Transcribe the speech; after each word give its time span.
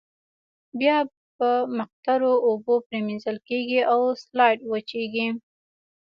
بیا 0.79 0.97
په 1.37 1.49
مقطرو 1.77 2.31
اوبو 2.47 2.73
پریمنځل 2.87 3.37
کیږي 3.49 3.79
او 3.91 4.01
سلایډ 4.25 4.59
وچیږي. 4.71 5.27